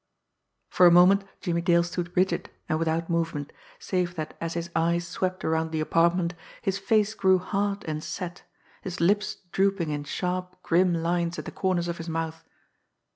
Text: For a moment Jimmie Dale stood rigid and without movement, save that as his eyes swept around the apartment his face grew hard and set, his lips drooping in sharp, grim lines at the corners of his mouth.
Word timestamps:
For 0.67 0.87
a 0.87 0.91
moment 0.91 1.25
Jimmie 1.41 1.61
Dale 1.61 1.83
stood 1.83 2.17
rigid 2.17 2.49
and 2.67 2.79
without 2.79 3.07
movement, 3.07 3.53
save 3.77 4.15
that 4.15 4.35
as 4.41 4.55
his 4.55 4.71
eyes 4.75 5.05
swept 5.07 5.45
around 5.45 5.69
the 5.71 5.79
apartment 5.79 6.33
his 6.59 6.79
face 6.79 7.13
grew 7.13 7.37
hard 7.37 7.85
and 7.87 8.03
set, 8.03 8.41
his 8.81 8.99
lips 8.99 9.35
drooping 9.51 9.89
in 9.91 10.03
sharp, 10.05 10.59
grim 10.63 10.91
lines 10.95 11.37
at 11.37 11.45
the 11.45 11.51
corners 11.51 11.87
of 11.87 11.99
his 11.99 12.09
mouth. 12.09 12.43